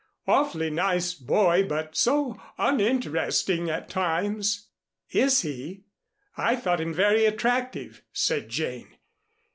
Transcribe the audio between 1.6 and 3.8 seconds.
but so uninteresting